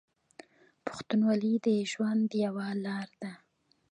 [0.85, 3.31] پښتونولي د ژوند یوه لار ده.